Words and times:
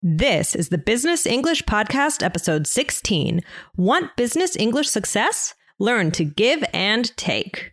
This 0.00 0.54
is 0.54 0.68
the 0.68 0.78
Business 0.78 1.26
English 1.26 1.64
Podcast, 1.64 2.22
episode 2.22 2.68
16. 2.68 3.40
Want 3.76 4.14
business 4.16 4.54
English 4.54 4.86
success? 4.88 5.56
Learn 5.80 6.12
to 6.12 6.24
give 6.24 6.62
and 6.72 7.16
take. 7.16 7.72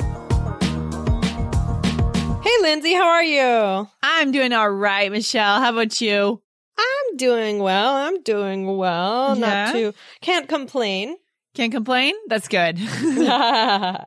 Hey, 2.51 2.63
Lindsay, 2.63 2.93
how 2.93 3.07
are 3.07 3.23
you? 3.23 3.87
I'm 4.03 4.33
doing 4.33 4.51
all 4.51 4.69
right, 4.69 5.09
Michelle. 5.09 5.61
How 5.61 5.71
about 5.71 6.01
you? 6.01 6.41
I'm 6.77 7.15
doing 7.17 7.59
well. 7.59 7.95
I'm 7.95 8.21
doing 8.23 8.75
well. 8.75 9.37
Yeah? 9.37 9.65
Not 9.65 9.71
too, 9.73 9.93
can't 10.19 10.49
complain. 10.49 11.15
Can't 11.53 11.71
complain? 11.73 12.13
That's 12.27 12.47
good. 12.47 12.77
um, 12.79 13.99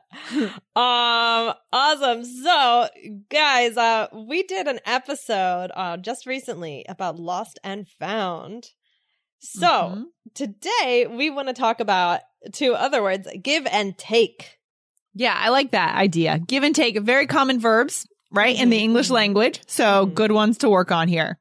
awesome. 0.75 2.23
So, 2.25 2.87
guys, 3.29 3.77
uh, 3.77 4.07
we 4.13 4.41
did 4.43 4.67
an 4.67 4.79
episode 4.85 5.69
uh, 5.75 5.97
just 5.97 6.25
recently 6.25 6.85
about 6.89 7.19
Lost 7.19 7.59
and 7.63 7.87
Found. 7.99 8.69
So, 9.39 9.67
Mhm. 9.67 10.03
today 10.33 11.07
we 11.07 11.29
want 11.29 11.47
to 11.49 11.53
talk 11.53 11.79
about 11.79 12.21
two 12.51 12.73
other 12.73 13.01
words 13.03 13.27
give 13.43 13.67
and 13.67 13.95
take. 13.97 14.57
Yeah, 15.13 15.35
I 15.39 15.49
like 15.49 15.69
that 15.71 15.95
idea. 15.95 16.39
Give 16.39 16.63
and 16.63 16.75
take, 16.75 16.99
very 16.99 17.27
common 17.27 17.59
verbs, 17.59 18.07
right, 18.31 18.59
in 18.59 18.69
the 18.69 18.77
Mhm, 18.77 18.83
English 18.83 19.09
language. 19.09 19.61
So 19.67 20.05
Mhm. 20.05 20.13
good 20.13 20.31
ones 20.31 20.57
to 20.59 20.69
work 20.69 20.91
on 20.91 21.07
here. 21.07 21.39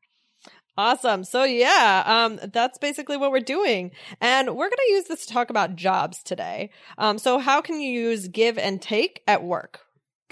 Awesome. 0.76 1.22
So 1.22 1.44
yeah, 1.44 2.02
um, 2.04 2.40
that's 2.52 2.78
basically 2.78 3.16
what 3.16 3.30
we're 3.30 3.38
doing. 3.40 3.92
And 4.20 4.48
we're 4.56 4.68
going 4.68 4.78
to 4.88 4.92
use 4.92 5.04
this 5.04 5.24
to 5.26 5.32
talk 5.32 5.48
about 5.50 5.76
jobs 5.76 6.22
today. 6.22 6.70
Um, 6.98 7.18
so 7.18 7.38
how 7.38 7.60
can 7.60 7.80
you 7.80 7.92
use 7.92 8.26
give 8.28 8.58
and 8.58 8.82
take 8.82 9.22
at 9.28 9.44
work? 9.44 9.83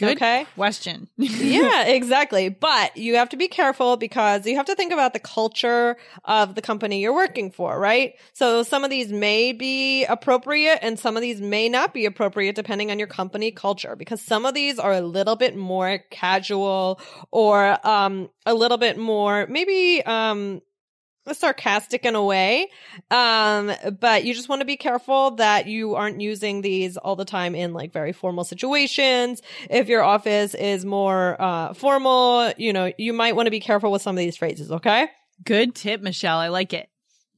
Good 0.02 0.16
Okay. 0.16 0.46
question. 0.54 1.08
yeah, 1.16 1.84
exactly. 1.84 2.48
But 2.48 2.96
you 2.96 3.16
have 3.16 3.28
to 3.30 3.36
be 3.36 3.48
careful 3.48 3.96
because 3.96 4.46
you 4.46 4.56
have 4.56 4.66
to 4.66 4.74
think 4.74 4.92
about 4.92 5.12
the 5.12 5.18
culture 5.18 5.96
of 6.24 6.54
the 6.54 6.62
company 6.62 7.00
you're 7.00 7.14
working 7.14 7.50
for, 7.50 7.78
right? 7.78 8.14
So 8.32 8.62
some 8.62 8.84
of 8.84 8.90
these 8.90 9.12
may 9.12 9.52
be 9.52 10.04
appropriate 10.04 10.78
and 10.82 10.98
some 10.98 11.16
of 11.16 11.22
these 11.22 11.40
may 11.40 11.68
not 11.68 11.94
be 11.94 12.04
appropriate 12.06 12.54
depending 12.54 12.90
on 12.90 12.98
your 12.98 13.08
company 13.08 13.50
culture 13.50 13.96
because 13.96 14.20
some 14.20 14.44
of 14.44 14.54
these 14.54 14.78
are 14.78 14.92
a 14.92 15.00
little 15.00 15.36
bit 15.36 15.56
more 15.56 15.98
casual 16.10 17.00
or 17.30 17.78
um 17.86 18.28
a 18.46 18.54
little 18.54 18.78
bit 18.78 18.98
more 18.98 19.46
maybe 19.48 20.02
um 20.04 20.60
sarcastic 21.32 22.04
in 22.04 22.14
a 22.14 22.22
way. 22.24 22.68
Um, 23.10 23.72
but 24.00 24.24
you 24.24 24.34
just 24.34 24.48
want 24.48 24.60
to 24.60 24.64
be 24.66 24.76
careful 24.76 25.32
that 25.36 25.66
you 25.66 25.94
aren't 25.94 26.20
using 26.20 26.60
these 26.62 26.96
all 26.96 27.14
the 27.16 27.24
time 27.24 27.54
in 27.54 27.72
like 27.72 27.92
very 27.92 28.12
formal 28.12 28.44
situations. 28.44 29.40
If 29.70 29.88
your 29.88 30.02
office 30.02 30.54
is 30.54 30.84
more 30.84 31.40
uh 31.40 31.74
formal, 31.74 32.52
you 32.56 32.72
know, 32.72 32.92
you 32.98 33.12
might 33.12 33.36
want 33.36 33.46
to 33.46 33.50
be 33.50 33.60
careful 33.60 33.92
with 33.92 34.02
some 34.02 34.16
of 34.16 34.20
these 34.20 34.36
phrases, 34.36 34.70
okay? 34.72 35.08
Good 35.44 35.74
tip, 35.74 36.00
Michelle. 36.02 36.38
I 36.38 36.48
like 36.48 36.72
it. 36.72 36.88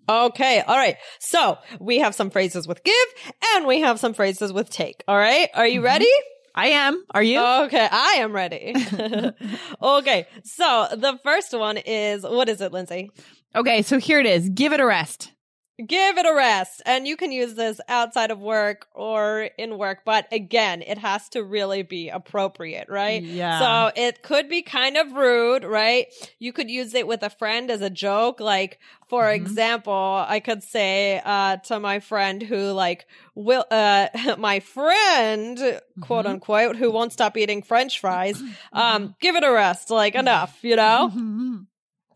Okay, 0.08 0.60
all 0.60 0.76
right. 0.76 0.96
So 1.18 1.56
we 1.80 1.98
have 2.00 2.14
some 2.14 2.28
phrases 2.30 2.68
with 2.68 2.84
give 2.84 3.08
and 3.54 3.66
we 3.66 3.80
have 3.80 3.98
some 3.98 4.12
phrases 4.12 4.52
with 4.52 4.68
take. 4.68 5.02
All 5.08 5.16
right. 5.16 5.48
Are 5.54 5.66
you 5.66 5.80
Mhm. 5.80 5.84
ready? 5.84 6.10
I 6.54 6.66
am. 6.68 7.02
Are 7.10 7.22
you? 7.22 7.40
Okay, 7.40 7.88
I 7.90 8.16
am 8.20 8.32
ready. 8.32 8.74
okay, 9.82 10.26
so 10.44 10.88
the 10.92 11.18
first 11.24 11.52
one 11.52 11.78
is 11.78 12.22
what 12.22 12.48
is 12.48 12.60
it, 12.60 12.72
Lindsay? 12.72 13.10
Okay, 13.54 13.82
so 13.82 13.98
here 13.98 14.20
it 14.20 14.26
is. 14.26 14.48
Give 14.48 14.72
it 14.72 14.80
a 14.80 14.86
rest. 14.86 15.30
Give 15.84 16.18
it 16.18 16.24
a 16.24 16.32
rest. 16.32 16.82
And 16.86 17.04
you 17.04 17.16
can 17.16 17.32
use 17.32 17.54
this 17.54 17.80
outside 17.88 18.30
of 18.30 18.40
work 18.40 18.86
or 18.94 19.48
in 19.58 19.76
work, 19.76 20.02
but 20.04 20.28
again, 20.30 20.82
it 20.82 20.98
has 20.98 21.28
to 21.30 21.42
really 21.42 21.82
be 21.82 22.10
appropriate, 22.10 22.88
right? 22.88 23.24
Yeah. 23.24 23.58
So 23.58 23.92
it 23.96 24.22
could 24.22 24.48
be 24.48 24.62
kind 24.62 24.96
of 24.96 25.10
rude, 25.14 25.64
right? 25.64 26.06
You 26.38 26.52
could 26.52 26.70
use 26.70 26.94
it 26.94 27.08
with 27.08 27.24
a 27.24 27.28
friend 27.30 27.72
as 27.72 27.80
a 27.80 27.90
joke. 27.90 28.38
Like, 28.38 28.78
for 29.08 29.24
Mhm. 29.24 29.34
example, 29.34 30.24
I 30.28 30.38
could 30.38 30.62
say, 30.62 31.20
uh, 31.24 31.56
to 31.66 31.80
my 31.80 31.98
friend 31.98 32.40
who 32.40 32.70
like 32.70 33.06
will, 33.34 33.64
uh, 33.68 34.06
my 34.38 34.60
friend, 34.60 35.58
quote 36.00 36.24
Mhm. 36.26 36.30
unquote, 36.30 36.76
who 36.76 36.92
won't 36.92 37.12
stop 37.12 37.36
eating 37.36 37.62
french 37.64 37.98
fries, 37.98 38.40
um, 38.72 39.16
give 39.20 39.34
it 39.34 39.42
a 39.42 39.50
rest. 39.50 39.90
Like 39.90 40.14
enough, 40.14 40.56
you 40.62 40.76
know? 40.76 41.10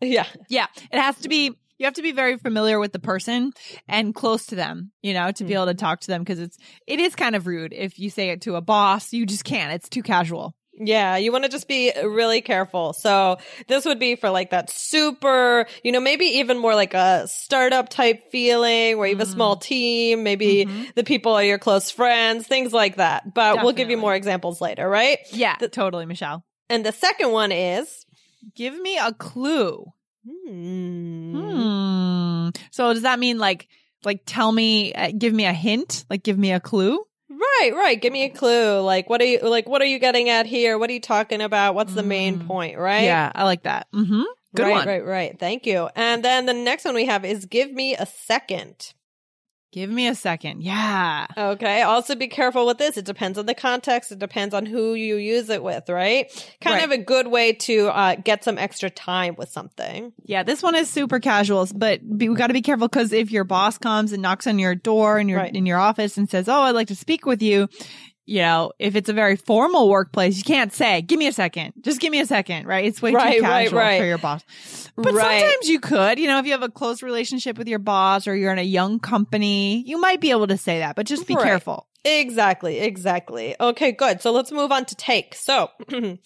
Yeah. 0.01 0.25
Yeah, 0.49 0.67
it 0.91 0.99
has 0.99 1.17
to 1.21 1.29
be. 1.29 1.51
You 1.77 1.85
have 1.85 1.93
to 1.93 2.01
be 2.01 2.11
very 2.11 2.37
familiar 2.37 2.77
with 2.77 2.91
the 2.91 2.99
person 2.99 3.53
and 3.87 4.13
close 4.13 4.47
to 4.47 4.55
them, 4.55 4.91
you 5.01 5.13
know, 5.13 5.31
to 5.31 5.43
be 5.45 5.53
able 5.53 5.67
to 5.67 5.73
talk 5.73 6.01
to 6.01 6.07
them 6.07 6.21
because 6.23 6.39
it's 6.39 6.57
it 6.87 6.99
is 6.99 7.15
kind 7.15 7.37
of 7.37 7.47
rude 7.47 7.71
if 7.73 7.97
you 7.99 8.09
say 8.09 8.31
it 8.31 8.41
to 8.41 8.55
a 8.55 8.61
boss. 8.61 9.13
You 9.13 9.25
just 9.25 9.45
can't. 9.45 9.71
It's 9.71 9.87
too 9.87 10.03
casual. 10.03 10.53
Yeah, 10.81 11.15
you 11.17 11.31
want 11.33 11.43
to 11.45 11.49
just 11.49 11.67
be 11.69 11.91
really 12.03 12.41
careful. 12.41 12.91
So 12.93 13.37
this 13.67 13.85
would 13.85 13.99
be 13.99 14.15
for 14.15 14.29
like 14.29 14.49
that 14.51 14.69
super, 14.69 15.67
you 15.83 15.91
know, 15.91 15.99
maybe 15.99 16.25
even 16.25 16.57
more 16.57 16.75
like 16.75 16.93
a 16.93 17.27
startup 17.27 17.89
type 17.89 18.29
feeling 18.31 18.97
where 18.97 19.07
you 19.07 19.15
have 19.17 19.27
a 19.27 19.29
Mm. 19.29 19.33
small 19.33 19.55
team, 19.57 20.23
maybe 20.23 20.65
Mhm. 20.65 20.93
the 20.95 21.03
people 21.03 21.33
are 21.33 21.43
your 21.43 21.57
close 21.59 21.91
friends, 21.91 22.47
things 22.47 22.71
like 22.73 22.95
that. 22.97 23.33
But 23.33 23.61
we'll 23.63 23.73
give 23.73 23.89
you 23.89 23.97
more 23.97 24.15
examples 24.15 24.61
later, 24.61 24.87
right? 24.87 25.19
Yeah, 25.31 25.55
The- 25.59 25.67
totally, 25.69 26.05
Michelle. 26.05 26.43
And 26.69 26.85
the 26.85 26.91
second 26.93 27.31
one 27.31 27.51
is 27.51 28.05
Give 28.55 28.79
me 28.79 28.97
a 28.97 29.11
clue. 29.13 29.85
hmm. 30.25 31.37
Hmm. 31.39 32.49
So 32.71 32.93
does 32.93 33.03
that 33.03 33.19
mean 33.19 33.37
like 33.37 33.67
like 34.03 34.21
tell 34.25 34.51
me 34.51 34.93
uh, 34.93 35.11
give 35.17 35.33
me 35.33 35.45
a 35.45 35.53
hint? 35.53 36.05
Like 36.09 36.23
give 36.23 36.37
me 36.37 36.51
a 36.51 36.59
clue? 36.59 36.99
Right, 37.29 37.71
right. 37.73 38.01
Give 38.01 38.11
me 38.13 38.23
a 38.23 38.29
clue. 38.29 38.79
Like 38.81 39.09
what 39.09 39.21
are 39.21 39.25
you 39.25 39.39
like 39.41 39.67
what 39.67 39.81
are 39.81 39.85
you 39.85 39.99
getting 39.99 40.29
at 40.29 40.45
here? 40.45 40.77
What 40.77 40.89
are 40.89 40.93
you 40.93 40.99
talking 41.01 41.41
about? 41.41 41.75
What's 41.75 41.93
the 41.93 42.03
main 42.03 42.39
Mm. 42.39 42.47
point, 42.47 42.77
right? 42.77 43.03
Yeah, 43.03 43.31
I 43.33 43.43
like 43.43 43.63
that. 43.63 43.87
Mhm. 43.93 44.23
Good 44.55 44.63
right, 44.63 44.71
one. 44.71 44.87
right, 44.87 45.05
right. 45.05 45.39
Thank 45.39 45.65
you. 45.67 45.89
And 45.95 46.23
then 46.25 46.45
the 46.47 46.53
next 46.53 46.83
one 46.85 46.95
we 46.95 47.05
have 47.05 47.23
is 47.23 47.45
give 47.45 47.71
me 47.71 47.95
a 47.95 48.05
second. 48.05 48.93
Give 49.71 49.89
me 49.91 50.07
a 50.07 50.15
second. 50.15 50.63
Yeah. 50.63 51.27
Okay. 51.37 51.83
Also 51.83 52.15
be 52.15 52.27
careful 52.27 52.65
with 52.65 52.79
this. 52.79 52.97
It 52.97 53.05
depends 53.05 53.37
on 53.37 53.45
the 53.45 53.53
context. 53.53 54.11
It 54.11 54.17
depends 54.17 54.55
on 54.55 54.65
who 54.65 54.95
you 54.95 55.17
use 55.17 55.47
it 55.49 55.61
with, 55.61 55.87
right? 55.89 56.27
Kind 56.59 56.77
Right. 56.77 56.85
of 56.85 56.91
a 56.91 56.97
good 56.97 57.27
way 57.27 57.53
to 57.53 57.89
uh, 57.89 58.15
get 58.15 58.43
some 58.43 58.57
extra 58.57 58.89
time 58.89 59.35
with 59.37 59.49
something. 59.49 60.11
Yeah, 60.25 60.41
this 60.41 60.63
one 60.63 60.73
is 60.73 60.89
super 60.89 61.19
casual, 61.19 61.67
but 61.75 62.17
be, 62.17 62.29
we 62.29 62.35
got 62.35 62.47
to 62.47 62.53
be 62.53 62.63
careful 62.63 62.87
because 62.87 63.13
if 63.13 63.29
your 63.29 63.43
boss 63.43 63.77
comes 63.77 64.11
and 64.11 64.23
knocks 64.23 64.47
on 64.47 64.57
your 64.57 64.73
door 64.73 65.19
in 65.19 65.29
your 65.29 65.39
Right. 65.39 65.55
in 65.55 65.67
your 65.67 65.77
office 65.77 66.17
and 66.17 66.27
says, 66.27 66.49
"Oh, 66.49 66.61
I'd 66.61 66.71
like 66.75 66.87
to 66.87 66.95
speak 66.95 67.27
with 67.27 67.43
you," 67.43 67.69
you 68.29 68.41
know, 68.41 68.71
if 68.79 68.95
it's 68.95 69.09
a 69.09 69.13
very 69.13 69.35
formal 69.35 69.89
workplace, 69.89 70.37
you 70.37 70.43
can't 70.43 70.71
say, 70.71 71.01
"Give 71.01 71.17
me 71.17 71.27
a 71.27 71.33
second. 71.33 71.73
Just 71.81 71.99
give 71.99 72.11
me 72.11 72.19
a 72.19 72.25
second, 72.25 72.67
right? 72.67 72.85
It's 72.85 73.01
way 73.01 73.11
Right, 73.11 73.39
too 73.39 73.43
right, 73.43 73.63
casual 73.65 73.79
right. 73.79 73.99
for 73.99 74.05
your 74.05 74.17
boss. 74.19 74.43
But 74.95 75.13
Right. 75.13 75.41
sometimes 75.41 75.67
you 75.69 75.79
could, 75.79 76.19
you 76.19 76.27
know, 76.27 76.37
if 76.39 76.45
you 76.45 76.51
have 76.51 76.61
a 76.63 76.69
close 76.69 77.01
relationship 77.01 77.57
with 77.57 77.67
your 77.67 77.79
boss 77.79 78.27
or 78.27 78.35
you're 78.35 78.51
in 78.51 78.59
a 78.59 78.63
young 78.63 78.99
company, 78.99 79.83
you 79.85 79.99
might 79.99 80.21
be 80.21 80.31
able 80.31 80.47
to 80.47 80.57
say 80.57 80.79
that, 80.79 80.95
but 80.95 81.05
just 81.07 81.27
be 81.27 81.35
Right. 81.35 81.43
careful. 81.43 81.87
Exactly. 82.05 82.79
Exactly. 82.79 83.55
Okay, 83.59 83.91
good. 83.91 84.21
So 84.21 84.31
let's 84.31 84.51
move 84.51 84.71
on 84.71 84.85
to 84.85 84.95
take. 84.95 85.35
So 85.35 85.69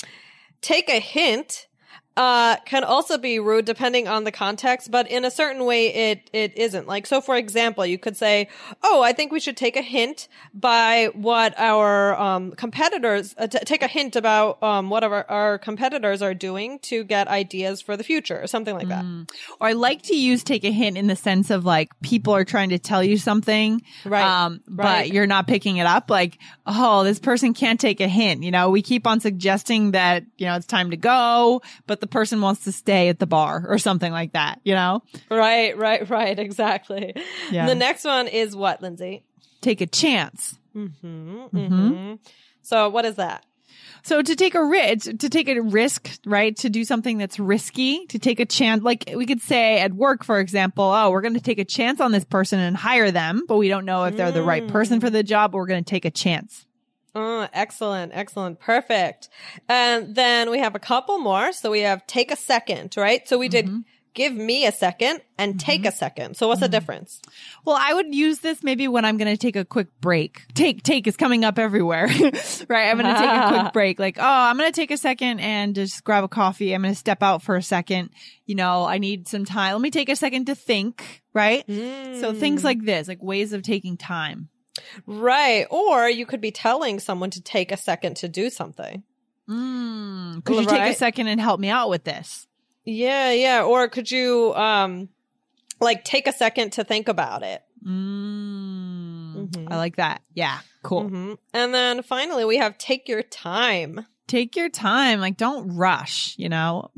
take 0.62 0.90
a 0.90 1.00
hint 1.00 1.68
uh 2.16 2.58
can 2.66 2.84
also 2.84 3.18
be 3.18 3.40
rude 3.40 3.66
depending 3.66 4.08
on 4.08 4.24
the 4.24 4.32
context 4.32 4.92
but 4.92 5.10
in 5.10 5.26
a 5.26 5.32
certain 5.32 5.66
way 5.66 5.88
it 6.12 6.30
it 6.32 6.56
isn't 6.58 6.88
like 6.88 7.08
so 7.08 7.20
for 7.20 7.36
example 7.36 7.86
you 7.86 7.98
could 7.98 8.16
say 8.16 8.48
oh 8.84 9.02
i 9.02 9.12
think 9.12 9.32
we 9.32 9.40
should 9.40 9.58
take 9.58 9.76
a 9.76 9.82
hint 9.82 10.28
by 10.54 11.10
what 11.14 11.54
our 11.58 12.16
um 12.20 12.52
competitors 12.52 13.34
uh, 13.40 13.48
t- 13.48 13.58
take 13.66 13.82
a 13.82 13.88
hint 13.88 14.16
about 14.16 14.62
um 14.62 14.90
what 14.92 15.04
our, 15.04 15.26
our 15.30 15.58
competitors 15.58 16.22
are 16.22 16.36
doing 16.36 16.78
to 16.80 17.04
get 17.04 17.28
ideas 17.28 17.82
for 17.82 17.98
the 17.98 18.04
future 18.04 18.40
or 18.42 18.48
something 18.48 18.76
like 18.76 18.88
that 18.88 19.04
Mm. 19.04 19.30
Or 19.60 19.68
I 19.68 19.74
like 19.74 20.04
to 20.04 20.16
use 20.16 20.44
take 20.44 20.64
a 20.64 20.72
hint 20.72 20.98
in 20.98 21.08
the 21.08 21.16
sense 21.16 21.50
of 21.50 21.66
like 21.66 21.90
people 22.02 22.34
are 22.34 22.46
trying 22.46 22.70
to 22.70 22.80
tell 22.80 23.04
you 23.04 23.18
something, 23.18 23.82
Right. 24.06 24.24
Um, 24.24 24.62
Right. 24.70 25.08
but 25.08 25.14
you're 25.14 25.28
not 25.28 25.48
picking 25.48 25.78
it 25.78 25.86
up. 25.88 26.10
Like, 26.10 26.38
oh, 26.66 27.04
this 27.04 27.20
person 27.20 27.54
can't 27.54 27.80
take 27.80 28.00
a 28.00 28.08
hint. 28.08 28.44
You 28.44 28.52
know, 28.52 28.70
we 28.70 28.82
keep 28.82 29.06
on 29.08 29.20
suggesting 29.20 29.92
that 29.92 30.24
you 30.38 30.46
know 30.46 30.56
it's 30.56 30.66
time 30.68 30.92
to 30.92 30.98
go, 30.98 31.62
but 31.88 32.00
the 32.04 32.08
person 32.08 32.42
wants 32.42 32.66
to 32.66 32.72
stay 32.74 33.08
at 33.08 33.20
the 33.20 33.26
bar 33.26 33.66
or 33.68 33.78
something 33.78 34.12
like 34.12 34.34
that. 34.34 34.60
You 34.66 34.74
know, 34.76 35.02
right 35.32 35.78
right 35.78 36.10
right 36.10 36.38
exactly 36.38 37.16
Yeah. 37.50 37.66
the 37.68 37.76
next 37.76 38.04
one 38.04 38.28
is 38.28 38.56
what 38.56 38.82
lindsay 38.82 39.24
take 39.62 39.80
a 39.80 39.88
chance. 39.88 40.60
mm-hmm, 40.76 41.08
Mhm. 41.08 41.50
mm-hmm. 41.52 42.14
so 42.62 42.90
what 42.90 43.06
is 43.06 43.16
that 43.16 43.46
So 44.04 44.22
to 44.22 44.36
take 44.36 44.54
a 44.56 44.64
risk, 44.64 45.18
to 45.20 45.30
take 45.30 45.48
a 45.48 45.62
risk, 45.62 46.02
right? 46.26 46.54
To 46.58 46.70
do 46.70 46.84
something 46.84 47.18
that's 47.18 47.40
risky, 47.40 48.06
to 48.08 48.20
take 48.20 48.40
a 48.42 48.46
chance, 48.46 48.84
like 48.84 49.02
we 49.16 49.26
could 49.26 49.40
say 49.42 49.80
at 49.80 49.94
work, 49.94 50.26
for 50.26 50.40
example, 50.42 50.84
oh, 50.84 51.10
we're 51.10 51.22
going 51.22 51.36
to 51.36 51.40
take 51.52 51.58
a 51.60 51.64
chance 51.78 52.02
on 52.02 52.12
this 52.12 52.26
person 52.26 52.60
and 52.60 52.76
hire 52.76 53.12
them, 53.12 53.46
but 53.48 53.56
we 53.58 53.70
don't 53.70 53.86
know 53.86 54.04
if 54.04 54.18
they're 54.18 54.32
the 54.34 54.44
right 54.44 54.68
person 54.68 55.00
for 55.00 55.10
the 55.10 55.24
job. 55.24 55.52
But 55.52 55.58
we're 55.60 55.68
going 55.74 55.84
to 55.86 55.90
take 55.90 56.04
a 56.06 56.12
chance. 56.12 56.66
Oh, 57.16 57.48
excellent. 57.54 58.12
Excellent. 58.16 58.60
Perfect. 58.60 59.30
And 59.70 60.16
then 60.16 60.50
we 60.50 60.60
have 60.60 60.76
a 60.76 60.80
couple 60.80 61.20
more. 61.20 61.52
So 61.54 61.70
we 61.70 61.82
have 61.82 62.06
take 62.08 62.32
a 62.32 62.36
second, 62.36 62.96
right? 62.98 63.28
So 63.28 63.38
we 63.38 63.50
did 63.50 63.68
mm-hmm. 63.68 63.80
give 64.16 64.34
me 64.34 64.66
a 64.66 64.72
second 64.72 65.22
and 65.38 65.60
take 65.60 65.86
a 65.86 65.90
mm-hmm. 65.90 65.96
second. 65.96 66.38
So 66.38 66.48
what's 66.48 66.62
the 66.62 66.66
mm-hmm. 66.66 66.72
difference? 66.72 67.22
Well, 67.66 67.78
I 67.80 67.94
would 67.94 68.16
use 68.16 68.40
this 68.40 68.64
maybe 68.64 68.88
when 68.88 69.06
I'm 69.06 69.18
going 69.18 69.32
to 69.32 69.38
take 69.38 69.56
a 69.56 69.64
quick 69.64 69.90
break. 70.02 70.42
Take, 70.56 70.82
take 70.82 71.06
is 71.06 71.16
coming 71.16 71.46
up 71.46 71.60
everywhere, 71.60 72.08
right? 72.68 72.90
I'm 72.90 72.98
going 72.98 73.14
to 73.14 73.20
take 73.20 73.30
a 73.30 73.60
quick 73.60 73.74
break. 73.74 74.00
Like, 74.00 74.18
oh, 74.18 74.24
I'm 74.24 74.58
going 74.58 74.72
to 74.72 74.76
take 74.76 74.90
a 74.90 74.98
second 74.98 75.40
and 75.40 75.76
just 75.76 76.04
grab 76.04 76.24
a 76.24 76.28
coffee. 76.28 76.74
I'm 76.74 76.82
going 76.82 76.96
to 76.96 77.00
step 77.00 77.22
out 77.22 77.44
for 77.44 77.56
a 77.56 77.64
second. 77.64 78.10
You 78.48 78.56
know, 78.56 78.86
I 78.86 78.98
need 78.98 79.28
some 79.28 79.46
time. 79.46 79.74
Let 79.74 79.82
me 79.82 79.92
take 79.92 80.10
a 80.10 80.16
second 80.16 80.46
to 80.46 80.56
think, 80.56 81.22
right? 81.32 81.64
So 81.68 82.34
things 82.34 82.62
mm. 82.62 82.66
like 82.66 82.84
this, 82.84 83.08
like 83.08 83.22
ways 83.22 83.54
of 83.54 83.62
taking 83.62 83.98
time. 83.98 84.50
Right. 85.06 85.66
Or 85.70 86.10
you 86.10 86.26
could 86.26 86.42
be 86.42 86.52
telling 86.52 87.00
someone 87.00 87.30
to 87.32 87.42
take 87.42 87.72
a 87.72 87.78
second 87.78 88.18
to 88.18 88.28
do 88.28 88.50
something. 88.50 89.04
Mm, 89.50 90.44
could 90.46 90.56
you 90.62 90.66
take 90.66 90.94
a 90.94 90.96
second 90.96 91.28
and 91.28 91.40
help 91.40 91.60
me 91.60 91.70
out 91.70 91.90
with 91.90 92.04
this? 92.04 92.48
Yeah, 92.86 93.32
yeah. 93.32 93.64
Or 93.64 93.88
could 93.90 94.10
you 94.10 94.54
um 94.56 95.10
like 95.80 96.04
take 96.04 96.28
a 96.28 96.34
second 96.34 96.74
to 96.74 96.84
think 96.84 97.08
about 97.08 97.44
it? 97.44 97.62
Mm. 97.86 99.68
I 99.70 99.78
like 99.78 99.98
that. 99.98 100.22
Yeah. 100.34 100.60
Cool. 100.82 101.10
hmm 101.10 101.34
And 101.54 101.74
then 101.74 102.04
finally 102.04 102.46
we 102.46 102.58
have 102.58 102.78
take 102.78 103.08
your 103.08 103.24
time. 103.24 104.06
Take 104.26 104.56
your 104.56 104.70
time. 104.70 105.20
Like, 105.20 105.36
don't 105.36 105.76
rush, 105.76 106.34
you 106.38 106.48
know? 106.48 106.90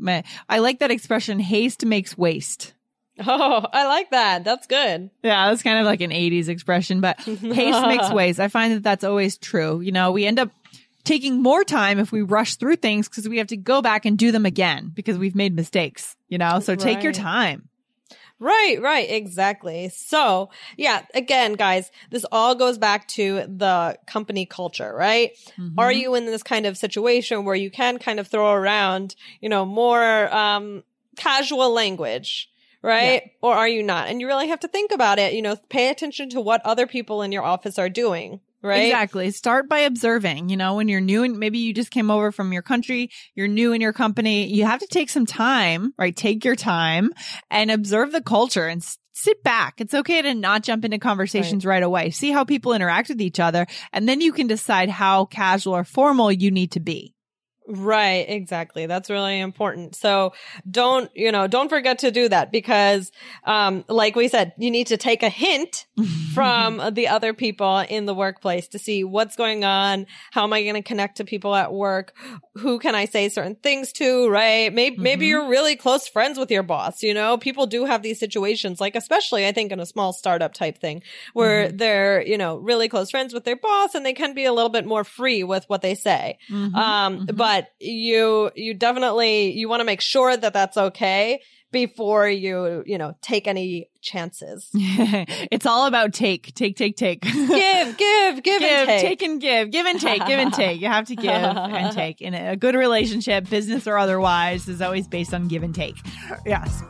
I 0.48 0.60
like 0.60 0.80
that 0.80 0.92
expression, 0.92 1.40
haste 1.40 1.84
makes 1.84 2.16
waste. 2.16 2.75
Oh, 3.28 3.66
I 3.72 3.86
like 3.88 4.12
that. 4.12 4.44
That's 4.44 4.68
good. 4.68 5.10
Yeah, 5.24 5.50
that's 5.50 5.64
kind 5.64 5.80
of 5.80 5.86
like 5.86 6.02
an 6.02 6.12
80s 6.12 6.50
expression, 6.50 7.00
but 7.02 7.20
haste 7.22 7.88
makes 7.88 8.10
waste. 8.12 8.40
I 8.40 8.50
find 8.50 8.74
that 8.74 8.84
that's 8.84 9.04
always 9.04 9.38
true. 9.38 9.80
You 9.80 9.92
know, 9.94 10.12
we 10.12 10.26
end 10.26 10.38
up 10.40 10.52
taking 11.06 11.42
more 11.42 11.64
time 11.64 11.98
if 12.00 12.12
we 12.12 12.22
rush 12.22 12.56
through 12.56 12.76
things 12.78 13.08
because 13.08 13.30
we 13.30 13.38
have 13.38 13.48
to 13.48 13.58
go 13.58 13.82
back 13.82 14.06
and 14.06 14.18
do 14.18 14.32
them 14.32 14.46
again 14.46 14.92
because 14.94 15.18
we've 15.18 15.36
made 15.36 15.56
mistakes, 15.56 16.16
you 16.28 16.38
know? 16.38 16.60
So 16.60 16.76
take 16.76 17.04
your 17.04 17.14
time. 17.14 17.70
Right, 18.38 18.78
right, 18.82 19.10
exactly. 19.10 19.90
So, 19.90 20.50
yeah, 20.78 21.06
again, 21.14 21.54
guys, 21.54 21.90
this 22.12 22.26
all 22.34 22.54
goes 22.54 22.78
back 22.78 23.08
to 23.10 23.46
the 23.48 23.98
company 24.08 24.46
culture, 24.46 24.94
right? 24.94 25.32
Are 25.78 25.90
Mhm. 25.92 26.00
you 26.00 26.16
in 26.16 26.26
this 26.26 26.44
kind 26.44 26.66
of 26.66 26.78
situation 26.78 27.46
where 27.46 27.56
you 27.56 27.72
can 27.72 27.98
kind 27.98 28.20
of 28.20 28.28
throw 28.28 28.52
around, 28.52 29.16
you 29.40 29.48
know, 29.48 29.64
more 29.66 30.34
um 30.36 30.84
casual 31.16 31.72
language, 31.72 32.50
right? 32.86 33.32
Or 33.42 33.54
are 33.54 33.68
you 33.68 33.82
not? 33.82 34.08
And 34.08 34.22
you 34.22 34.28
really 34.28 34.48
have 34.50 34.60
to 34.62 34.68
think 34.68 34.92
about 34.92 35.20
it, 35.20 35.34
you 35.34 35.42
know, 35.42 35.56
pay 35.70 35.90
attention 35.90 36.30
to 36.30 36.42
what 36.42 36.62
other 36.64 36.86
people 36.86 37.22
in 37.24 37.32
your 37.32 37.44
office 37.44 37.80
are 37.80 37.90
doing, 37.90 38.40
right? 38.62 38.86
Exactly. 38.86 39.32
Start 39.32 39.68
by 39.68 39.80
observing. 39.80 40.50
You 40.50 40.58
know, 40.58 40.76
when 40.76 40.88
you're 40.88 41.02
new 41.02 41.24
and 41.24 41.40
maybe 41.40 41.58
you 41.58 41.74
just 41.74 41.90
came 41.90 42.12
over 42.12 42.32
from 42.32 42.54
your 42.54 42.62
country, 42.62 43.10
you're 43.34 43.48
new 43.48 43.74
in 43.74 43.82
your 43.82 43.94
company, 43.94 44.48
you 44.48 44.66
have 44.66 44.82
to 44.82 44.88
take 44.88 45.10
some 45.10 45.26
time, 45.26 45.94
right? 45.98 46.16
Take 46.16 46.46
your 46.46 46.56
time 46.56 47.10
and 47.50 47.72
observe 47.72 48.12
the 48.12 48.22
culture 48.22 48.68
and 48.68 48.86
sit 49.14 49.44
back. 49.44 49.82
It's 49.82 49.94
okay 49.94 50.22
to 50.22 50.36
not 50.36 50.62
jump 50.62 50.86
into 50.86 51.00
conversations 51.00 51.66
right. 51.66 51.82
away. 51.82 52.12
See 52.12 52.32
how 52.32 52.44
people 52.44 52.74
interact 52.74 53.10
with 53.10 53.22
each 53.22 53.40
other. 53.40 53.66
And 53.94 54.08
then 54.08 54.22
you 54.22 54.32
can 54.32 54.46
decide 54.46 54.90
how 54.90 55.26
casual 55.26 55.74
or 55.74 55.84
formal 55.84 56.32
you 56.32 56.52
need 56.52 56.72
to 56.74 56.80
be. 56.80 57.15
Right, 57.68 58.26
exactly. 58.30 58.86
That's 58.86 59.10
really 59.10 59.40
important. 59.40 59.96
So 59.96 60.34
don't, 60.70 61.10
you 61.16 61.32
know, 61.32 61.48
don't 61.48 61.70
forget 61.70 62.00
to 62.00 62.12
do 62.12 62.30
that 62.30 62.52
because, 62.52 63.12
um, 63.44 63.84
like 63.90 64.16
we 64.16 64.28
said, 64.28 64.54
you 64.58 64.70
need 64.70 64.88
to 64.88 64.98
take 64.98 65.24
a 65.24 65.30
hint 65.30 65.88
from 66.34 66.82
the 66.94 67.08
other 67.08 67.34
people 67.34 67.80
in 67.80 68.06
the 68.06 68.14
workplace 68.14 68.68
to 68.70 68.80
see 68.80 69.04
what's 69.04 69.36
going 69.36 69.64
on. 69.64 70.06
How 70.32 70.44
am 70.44 70.54
I 70.54 70.62
going 70.62 70.76
to 70.76 70.82
connect 70.82 71.18
to 71.18 71.24
people 71.24 71.56
at 71.56 71.74
work? 71.74 72.14
Who 72.56 72.78
can 72.78 72.94
I 72.94 73.06
say 73.06 73.30
certain 73.30 73.56
things 73.56 73.92
to? 73.94 74.30
Right. 74.30 74.72
Maybe, 74.74 74.98
maybe 74.98 75.26
Mhm. 75.26 75.30
you're 75.30 75.48
really 75.50 75.76
close 75.76 76.08
friends 76.08 76.38
with 76.38 76.52
your 76.52 76.64
boss. 76.64 77.02
You 77.02 77.14
know, 77.14 77.38
people 77.38 77.66
do 77.66 77.86
have 77.86 78.02
these 78.04 78.20
situations, 78.20 78.80
like 78.80 78.96
especially 78.96 79.48
I 79.48 79.52
think 79.54 79.72
in 79.72 79.80
a 79.80 79.86
small 79.86 80.14
startup 80.14 80.54
type 80.54 80.78
thing 80.78 81.02
where 81.34 81.72
they're, 81.72 82.22
you 82.26 82.38
know, 82.38 82.58
really 82.58 82.90
close 82.90 83.10
friends 83.10 83.34
with 83.34 83.44
their 83.44 83.56
boss 83.56 83.96
and 83.96 84.06
they 84.06 84.14
can 84.14 84.34
be 84.34 84.46
a 84.46 84.54
little 84.54 84.70
bit 84.70 84.86
more 84.86 85.04
free 85.04 85.44
with 85.44 85.64
what 85.68 85.82
they 85.82 85.96
say. 85.96 86.38
Mhm. 86.52 86.76
Um, 86.76 87.20
Mhm. 87.20 87.30
But 87.56 87.70
you, 87.80 88.52
you 88.56 88.74
definitely, 88.74 89.52
you 89.52 89.70
want 89.70 89.80
to 89.80 89.86
make 89.86 90.02
sure 90.02 90.36
that 90.36 90.52
that's 90.52 90.76
okay 90.76 91.42
before 91.72 92.28
you, 92.28 92.84
you 92.86 92.98
know, 92.98 93.14
take 93.22 93.48
any 93.48 93.90
chances. 94.02 94.70
it's 94.74 95.66
all 95.66 95.88
about 95.88 96.14
take, 96.14 96.54
take, 96.54 96.76
take, 96.76 96.98
take. 96.98 97.22
give, 97.22 97.38
give, 97.98 98.44
give, 98.44 98.62
and 98.62 99.02
take. 99.02 99.22
and 99.22 99.40
give, 99.40 99.72
give 99.72 99.86
and 99.86 100.00
take, 100.02 100.26
give 100.26 100.40
and 100.40 100.54
take. 100.54 100.82
You 100.82 100.88
have 100.88 101.08
to 101.08 101.16
give 101.16 101.32
and 101.32 101.94
take. 101.96 102.22
In 102.22 102.34
a 102.34 102.58
good 102.58 102.76
relationship, 102.76 103.50
business 103.50 103.88
or 103.88 103.98
otherwise, 103.98 104.68
is 104.68 104.82
always 104.82 105.08
based 105.08 105.34
on 105.34 105.48
give 105.48 105.64
and 105.64 105.74
take. 105.74 105.96
Yes. 106.46 106.84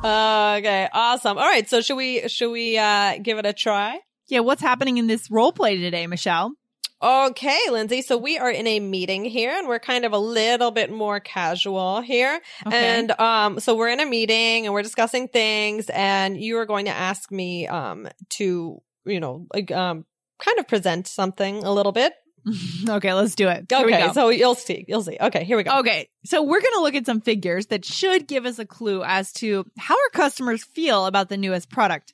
Okay, 0.00 0.88
awesome. 0.92 1.38
All 1.38 1.44
right, 1.44 1.68
so 1.68 1.80
should 1.80 1.96
we, 1.96 2.28
should 2.28 2.52
we, 2.52 2.78
uh, 2.78 3.18
give 3.20 3.38
it 3.38 3.46
a 3.46 3.52
try? 3.52 3.98
Yeah. 4.28 4.40
What's 4.40 4.62
happening 4.62 4.98
in 4.98 5.08
this 5.08 5.28
role 5.30 5.52
play 5.52 5.78
today, 5.78 6.06
Michelle? 6.06 6.54
Okay, 7.04 7.58
Lindsay. 7.70 8.00
So 8.00 8.16
we 8.16 8.38
are 8.38 8.50
in 8.50 8.66
a 8.66 8.80
meeting 8.80 9.26
here 9.26 9.50
and 9.50 9.68
we're 9.68 9.78
kind 9.78 10.06
of 10.06 10.12
a 10.14 10.18
little 10.18 10.70
bit 10.70 10.90
more 10.90 11.20
casual 11.20 12.00
here. 12.00 12.40
Okay. 12.66 12.76
And 12.98 13.10
um 13.20 13.60
so 13.60 13.74
we're 13.74 13.90
in 13.90 14.00
a 14.00 14.06
meeting 14.06 14.64
and 14.64 14.72
we're 14.72 14.82
discussing 14.82 15.28
things 15.28 15.90
and 15.90 16.40
you 16.40 16.56
are 16.58 16.64
going 16.66 16.86
to 16.86 16.92
ask 16.92 17.30
me 17.30 17.66
um 17.68 18.08
to, 18.30 18.80
you 19.04 19.20
know, 19.20 19.46
like 19.52 19.70
um 19.70 20.06
kind 20.38 20.58
of 20.58 20.66
present 20.66 21.06
something 21.06 21.62
a 21.62 21.70
little 21.72 21.92
bit. 21.92 22.14
okay, 22.88 23.12
let's 23.12 23.34
do 23.34 23.48
it. 23.48 23.66
Here 23.68 23.86
we 23.86 23.94
Okay, 23.94 24.06
go. 24.06 24.12
so 24.12 24.28
you'll 24.30 24.54
see. 24.54 24.84
You'll 24.88 25.02
see. 25.02 25.16
Okay, 25.20 25.44
here 25.44 25.56
we 25.58 25.62
go. 25.62 25.78
Okay, 25.80 26.08
so 26.24 26.42
we're 26.42 26.60
going 26.60 26.74
to 26.74 26.80
look 26.80 26.94
at 26.94 27.06
some 27.06 27.22
figures 27.22 27.66
that 27.66 27.86
should 27.86 28.26
give 28.28 28.44
us 28.44 28.58
a 28.58 28.66
clue 28.66 29.02
as 29.02 29.32
to 29.34 29.64
how 29.78 29.94
our 29.94 30.10
customers 30.12 30.62
feel 30.62 31.06
about 31.06 31.30
the 31.30 31.38
newest 31.38 31.70
product. 31.70 32.12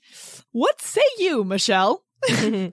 What 0.53 0.81
say 0.81 1.03
you, 1.19 1.43
Michelle? 1.43 2.05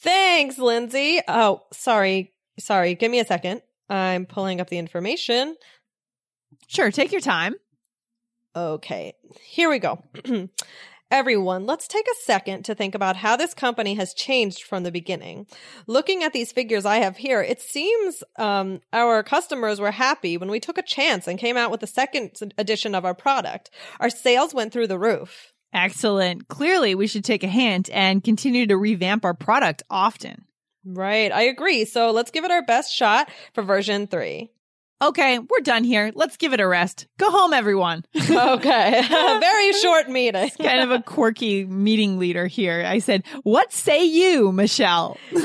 Thanks, 0.00 0.58
Lindsay. 0.58 1.20
Oh, 1.26 1.62
sorry. 1.72 2.32
Sorry. 2.58 2.94
Give 2.94 3.10
me 3.10 3.20
a 3.20 3.24
second. 3.24 3.62
I'm 3.88 4.26
pulling 4.26 4.60
up 4.60 4.70
the 4.70 4.78
information. 4.78 5.56
Sure, 6.68 6.90
take 6.90 7.12
your 7.12 7.20
time. 7.20 7.54
Okay, 8.54 9.14
here 9.42 9.70
we 9.70 9.78
go. 9.78 10.02
Everyone, 11.10 11.66
let's 11.66 11.86
take 11.86 12.06
a 12.06 12.22
second 12.22 12.64
to 12.64 12.74
think 12.74 12.94
about 12.94 13.16
how 13.16 13.36
this 13.36 13.52
company 13.52 13.94
has 13.96 14.14
changed 14.14 14.62
from 14.62 14.82
the 14.82 14.90
beginning. 14.90 15.46
Looking 15.86 16.22
at 16.22 16.32
these 16.32 16.52
figures 16.52 16.86
I 16.86 16.96
have 16.96 17.18
here, 17.18 17.42
it 17.42 17.60
seems 17.60 18.24
um, 18.38 18.80
our 18.94 19.22
customers 19.22 19.78
were 19.78 19.90
happy 19.90 20.38
when 20.38 20.50
we 20.50 20.58
took 20.58 20.78
a 20.78 20.82
chance 20.82 21.26
and 21.26 21.38
came 21.38 21.58
out 21.58 21.70
with 21.70 21.80
the 21.80 21.86
second 21.86 22.30
edition 22.56 22.94
of 22.94 23.04
our 23.04 23.14
product. 23.14 23.70
Our 24.00 24.08
sales 24.08 24.54
went 24.54 24.72
through 24.72 24.86
the 24.86 24.98
roof. 24.98 25.51
Excellent. 25.72 26.48
Clearly, 26.48 26.94
we 26.94 27.06
should 27.06 27.24
take 27.24 27.42
a 27.42 27.48
hint 27.48 27.88
and 27.92 28.22
continue 28.22 28.66
to 28.66 28.76
revamp 28.76 29.24
our 29.24 29.34
product 29.34 29.82
often. 29.88 30.44
Right, 30.84 31.30
I 31.32 31.42
agree. 31.42 31.84
So 31.84 32.10
let's 32.10 32.30
give 32.30 32.44
it 32.44 32.50
our 32.50 32.64
best 32.64 32.92
shot 32.94 33.30
for 33.54 33.62
version 33.62 34.06
three. 34.06 34.50
Okay, 35.02 35.38
we're 35.40 35.60
done 35.62 35.82
here. 35.84 36.12
Let's 36.14 36.36
give 36.36 36.52
it 36.52 36.60
a 36.60 36.66
rest. 36.66 37.08
Go 37.18 37.30
home, 37.30 37.52
everyone. 37.52 38.04
Okay, 38.32 39.02
very 39.40 39.72
short 39.74 40.08
meeting. 40.08 40.48
kind 40.60 40.80
of 40.80 40.90
a 40.90 41.02
quirky 41.02 41.64
meeting 41.64 42.18
leader 42.18 42.46
here. 42.46 42.84
I 42.86 42.98
said, 42.98 43.24
What 43.42 43.72
say 43.72 44.04
you, 44.04 44.52
Michelle? 44.52 45.18
Yeah, 45.32 45.42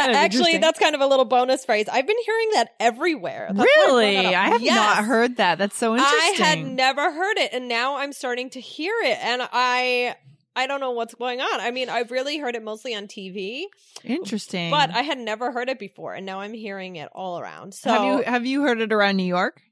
kind 0.00 0.10
of 0.10 0.16
actually, 0.16 0.58
that's 0.58 0.78
kind 0.78 0.94
of 0.94 1.00
a 1.00 1.06
little 1.06 1.24
bonus 1.26 1.64
phrase. 1.64 1.86
I've 1.90 2.06
been 2.06 2.16
hearing 2.24 2.48
that 2.54 2.70
everywhere. 2.80 3.48
That's 3.52 3.58
why 3.58 3.84
I 3.86 3.86
really? 3.86 4.16
I 4.34 4.48
have 4.48 4.62
Yes. 4.62 4.74
not 4.74 5.04
heard 5.04 5.36
that. 5.36 5.58
That's 5.58 5.76
so 5.76 5.94
interesting. 5.94 6.44
I 6.44 6.48
had 6.48 6.66
never 6.66 7.12
heard 7.12 7.38
it, 7.38 7.50
and 7.52 7.68
now 7.68 7.96
I'm 7.96 8.12
starting 8.12 8.50
to 8.50 8.60
hear 8.60 8.94
it, 9.02 9.18
and 9.22 9.42
I 9.52 10.16
I 10.56 10.66
don't 10.66 10.80
know 10.80 10.92
what's 10.92 11.14
going 11.14 11.40
on. 11.40 11.60
I 11.60 11.70
mean, 11.70 11.88
I've 11.88 12.10
really 12.10 12.38
heard 12.38 12.54
it 12.54 12.62
mostly 12.62 12.94
on 12.94 13.06
TV, 13.06 13.64
interesting. 14.04 14.70
but 14.70 14.90
I 14.90 15.02
had 15.02 15.18
never 15.18 15.50
heard 15.50 15.68
it 15.68 15.78
before, 15.78 16.14
and 16.14 16.24
now 16.24 16.40
I'm 16.40 16.54
hearing 16.54 16.96
it 16.96 17.08
all 17.12 17.38
around. 17.38 17.74
So 17.74 17.90
have 17.90 18.04
you 18.04 18.22
have 18.24 18.46
you 18.46 18.62
heard 18.62 18.80
it 18.80 18.92
around 18.92 19.16
New 19.16 19.24
York? 19.24 19.62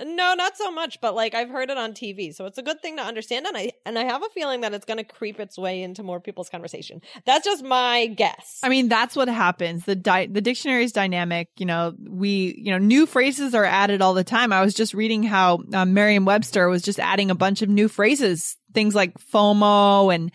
No, 0.00 0.34
not 0.34 0.56
so 0.56 0.70
much, 0.70 1.00
but 1.00 1.14
like 1.14 1.34
I've 1.34 1.48
heard 1.48 1.70
it 1.70 1.76
on 1.78 1.92
TV, 1.92 2.34
so 2.34 2.46
it's 2.46 2.58
a 2.58 2.62
good 2.62 2.80
thing 2.80 2.96
to 2.96 3.02
understand, 3.02 3.46
and 3.46 3.56
I 3.56 3.72
and 3.84 3.98
I 3.98 4.04
have 4.04 4.22
a 4.22 4.28
feeling 4.28 4.60
that 4.60 4.72
it's 4.72 4.84
going 4.84 4.98
to 4.98 5.04
creep 5.04 5.40
its 5.40 5.58
way 5.58 5.82
into 5.82 6.02
more 6.02 6.20
people's 6.20 6.48
conversation. 6.48 7.00
That's 7.26 7.44
just 7.44 7.64
my 7.64 8.06
guess. 8.06 8.60
I 8.62 8.68
mean, 8.68 8.88
that's 8.88 9.16
what 9.16 9.28
happens. 9.28 9.84
The 9.84 9.96
di- 9.96 10.26
the 10.26 10.40
dictionary 10.40 10.84
is 10.84 10.92
dynamic. 10.92 11.48
You 11.56 11.66
know, 11.66 11.94
we 11.98 12.54
you 12.58 12.70
know 12.70 12.78
new 12.78 13.06
phrases 13.06 13.54
are 13.54 13.64
added 13.64 14.00
all 14.00 14.14
the 14.14 14.24
time. 14.24 14.52
I 14.52 14.62
was 14.62 14.74
just 14.74 14.94
reading 14.94 15.22
how 15.22 15.62
um, 15.72 15.94
Merriam-Webster 15.94 16.68
was 16.68 16.82
just 16.82 17.00
adding 17.00 17.30
a 17.30 17.34
bunch 17.34 17.62
of 17.62 17.68
new 17.68 17.88
phrases, 17.88 18.56
things 18.74 18.94
like 18.94 19.18
FOMO 19.18 20.14
and 20.14 20.30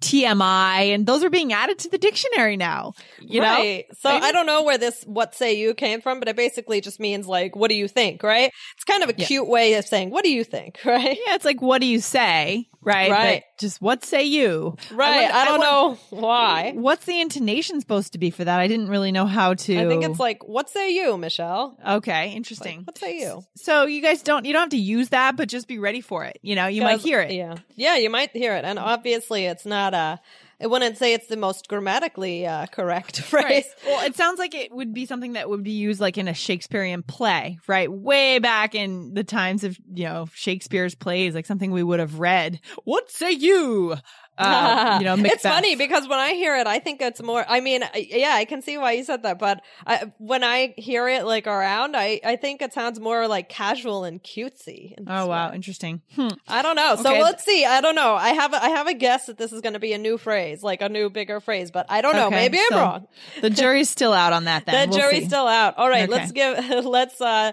TMI, 0.00 0.94
and 0.94 1.06
those 1.06 1.22
are 1.22 1.30
being 1.30 1.52
added 1.52 1.78
to 1.80 1.88
the 1.88 1.98
dictionary 1.98 2.56
now. 2.56 2.92
You 3.20 3.42
right. 3.42 3.86
know? 3.88 3.94
So 4.00 4.10
I 4.10 4.32
don't 4.32 4.46
know 4.46 4.62
where 4.62 4.78
this 4.78 5.02
what 5.04 5.34
say 5.34 5.54
you 5.58 5.74
came 5.74 6.00
from, 6.00 6.18
but 6.20 6.28
it 6.28 6.36
basically 6.36 6.80
just 6.80 7.00
means 7.00 7.26
like, 7.26 7.54
what 7.56 7.68
do 7.68 7.74
you 7.74 7.88
think, 7.88 8.22
right? 8.22 8.50
It's 8.76 8.84
kind 8.84 9.02
of 9.02 9.10
a 9.10 9.14
Yeah. 9.16 9.26
cute 9.26 9.48
way 9.48 9.74
of 9.74 9.84
saying, 9.84 10.10
what 10.10 10.24
do 10.24 10.30
you 10.30 10.44
think, 10.44 10.78
right? 10.84 11.16
Yeah, 11.26 11.34
it's 11.34 11.44
like, 11.44 11.60
what 11.62 11.80
do 11.80 11.86
you 11.86 12.00
say? 12.00 12.66
Right. 12.82 13.10
Right. 13.10 13.44
But 13.52 13.60
just 13.60 13.82
what 13.82 14.04
say 14.06 14.24
you? 14.24 14.74
Right. 14.90 15.22
wonder- 15.24 15.34
I, 15.34 15.44
don't 15.44 15.58
wonder- 15.58 15.66
know 15.66 15.98
why. 16.18 16.72
What's 16.74 17.04
the 17.04 17.20
intonation 17.20 17.78
supposed 17.78 18.14
to 18.14 18.18
be 18.18 18.30
for 18.30 18.42
that? 18.44 18.58
I 18.58 18.68
didn't 18.68 18.88
really 18.88 19.12
know 19.12 19.26
how 19.26 19.52
to. 19.52 19.78
I 19.78 19.86
think 19.86 20.02
it's 20.02 20.18
like, 20.18 20.48
what 20.48 20.70
say 20.70 20.94
you, 20.94 21.18
Michelle? 21.18 21.76
okay, 21.86 22.28
Like, 22.28 22.36
interesting. 22.36 22.82
what 22.84 22.96
say 22.96 23.18
you? 23.20 23.42
So 23.56 23.84
you 23.84 24.00
guys 24.00 24.22
don't 24.22 24.46
you 24.46 24.54
don't 24.54 24.60
have 24.62 24.70
to 24.70 24.78
use 24.78 25.10
that, 25.10 25.36
but 25.36 25.48
just 25.50 25.68
be 25.68 25.78
ready 25.78 26.00
for 26.00 26.24
it. 26.24 26.38
You 26.40 26.54
know, 26.54 26.68
you 26.68 26.80
might 26.80 27.00
hear 27.00 27.20
it. 27.20 27.32
Yeah. 27.32 27.56
Yeah, 27.76 27.96
you 27.96 28.08
might 28.08 28.34
hear 28.34 28.54
it. 28.56 28.64
And 28.64 28.78
obviously 28.78 29.44
it's 29.44 29.66
not 29.66 29.89
uh 29.94 30.16
I 30.62 30.66
wouldn't 30.66 30.98
say 30.98 31.14
it's 31.14 31.26
the 31.26 31.38
most 31.38 31.68
grammatically 31.68 32.46
uh, 32.46 32.66
correct 32.66 33.20
phrase. 33.22 33.44
Right. 33.44 33.64
Well, 33.86 34.06
it 34.06 34.14
sounds 34.14 34.38
like 34.38 34.54
it 34.54 34.72
would 34.72 34.92
be 34.92 35.06
something 35.06 35.32
that 35.32 35.48
would 35.48 35.62
be 35.64 35.70
used 35.70 36.00
like 36.00 36.18
in 36.18 36.28
a 36.28 36.34
Shakespearean 36.34 37.02
play, 37.02 37.58
right? 37.66 37.90
Way 37.90 38.40
back 38.40 38.74
in 38.74 39.14
the 39.14 39.24
times 39.24 39.64
of, 39.64 39.78
you 39.94 40.04
know, 40.04 40.28
Shakespeare's 40.34 40.94
plays, 40.94 41.34
like 41.34 41.46
something 41.46 41.70
we 41.70 41.82
would 41.82 41.98
have 41.98 42.20
read. 42.20 42.60
What 42.84 43.10
say 43.10 43.30
you? 43.30 43.96
Uh, 44.40 44.96
you 45.00 45.04
know, 45.04 45.16
Macbeth. 45.16 45.32
it's 45.32 45.42
funny 45.42 45.76
because 45.76 46.08
when 46.08 46.18
I 46.18 46.32
hear 46.32 46.56
it, 46.56 46.66
I 46.66 46.78
think 46.78 47.00
it's 47.00 47.22
more. 47.22 47.44
I 47.48 47.60
mean, 47.60 47.82
I- 47.82 48.06
yeah, 48.10 48.34
I 48.34 48.44
can 48.44 48.62
see 48.62 48.78
why 48.78 48.92
you 48.92 49.04
said 49.04 49.22
that, 49.24 49.38
but 49.38 49.62
I, 49.86 50.12
when 50.18 50.42
I 50.42 50.74
hear 50.76 51.08
it 51.08 51.24
like 51.24 51.46
around, 51.46 51.96
I 51.96 52.20
I 52.24 52.36
think 52.36 52.62
it 52.62 52.72
sounds 52.72 52.98
more 53.00 53.28
like 53.28 53.48
casual 53.48 54.04
and 54.04 54.22
cutesy. 54.22 54.94
Oh 55.06 55.26
wow, 55.26 55.50
way. 55.50 55.56
interesting. 55.56 56.02
Hmm. 56.14 56.28
I 56.48 56.62
don't 56.62 56.76
know. 56.76 56.96
So 56.96 57.10
let's 57.12 57.44
see. 57.44 57.64
I 57.64 57.80
don't 57.80 57.94
know. 57.94 58.14
I 58.14 58.30
have 58.30 58.52
a, 58.54 58.62
I 58.64 58.68
have 58.70 58.86
a 58.86 58.94
guess 58.94 59.26
that 59.26 59.38
this 59.38 59.52
is 59.52 59.60
going 59.60 59.74
to 59.74 59.78
be 59.80 59.92
a 59.92 59.98
new 59.98 60.16
phrase, 60.18 60.62
like 60.62 60.80
a 60.82 60.88
new 60.88 61.10
bigger 61.10 61.40
phrase, 61.40 61.70
but 61.70 61.86
I 61.88 62.00
don't 62.00 62.14
know. 62.16 62.26
Okay, 62.28 62.36
Maybe 62.36 62.58
I'm 62.70 62.78
wrong. 62.78 63.06
The 63.40 63.50
jury's 63.60 63.90
still 63.90 64.12
out 64.12 64.32
on 64.32 64.44
that. 64.44 64.66
Then 64.66 64.88
the 64.90 64.96
We'll 64.96 65.00
jury's 65.06 65.22
see. 65.24 65.28
still 65.28 65.46
out. 65.46 65.76
All 65.76 65.88
right, 65.88 66.08
Okay. 66.08 66.12
let's 66.12 66.32
give 66.32 66.84
let's 66.84 67.20
uh 67.20 67.52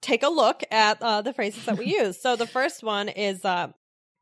take 0.00 0.22
a 0.22 0.28
look 0.28 0.62
at 0.70 1.02
uh 1.02 1.22
the 1.22 1.32
phrases 1.32 1.64
that 1.66 1.76
we 1.78 1.86
use. 1.86 2.20
So 2.20 2.36
the 2.36 2.46
first 2.46 2.82
one 2.82 3.08
is 3.08 3.44
uh 3.44 3.68